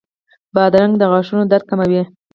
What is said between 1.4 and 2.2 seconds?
درد کموي.